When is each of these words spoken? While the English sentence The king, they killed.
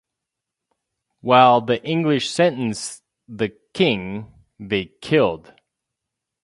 While 1.19 1.61
the 1.61 1.79
English 1.85 2.31
sentence 2.31 3.03
The 3.27 3.49
king, 3.71 4.33
they 4.59 4.85
killed. 4.99 5.53